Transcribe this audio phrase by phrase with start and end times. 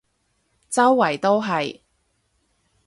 [0.67, 1.81] 周圍都係